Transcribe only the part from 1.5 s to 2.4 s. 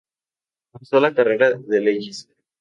de Leyes.